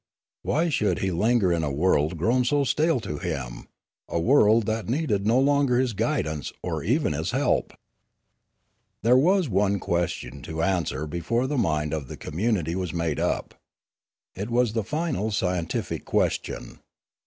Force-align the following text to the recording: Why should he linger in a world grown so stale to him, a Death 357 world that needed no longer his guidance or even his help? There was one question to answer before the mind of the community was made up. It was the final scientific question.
Why 0.41 0.69
should 0.69 0.97
he 0.97 1.11
linger 1.11 1.53
in 1.53 1.63
a 1.63 1.71
world 1.71 2.17
grown 2.17 2.43
so 2.43 2.63
stale 2.63 2.99
to 3.01 3.19
him, 3.19 3.67
a 4.09 4.13
Death 4.17 4.25
357 4.25 4.25
world 4.25 4.65
that 4.65 4.89
needed 4.89 5.27
no 5.27 5.39
longer 5.39 5.77
his 5.77 5.93
guidance 5.93 6.51
or 6.63 6.81
even 6.83 7.13
his 7.13 7.29
help? 7.29 7.71
There 9.03 9.15
was 9.15 9.47
one 9.47 9.77
question 9.79 10.41
to 10.41 10.63
answer 10.63 11.05
before 11.05 11.45
the 11.45 11.55
mind 11.59 11.93
of 11.93 12.07
the 12.07 12.17
community 12.17 12.73
was 12.73 12.93
made 12.95 13.19
up. 13.19 13.53
It 14.33 14.49
was 14.49 14.73
the 14.73 14.83
final 14.83 15.29
scientific 15.29 16.03
question. 16.05 16.79